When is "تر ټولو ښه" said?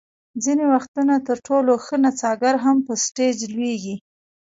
1.27-1.95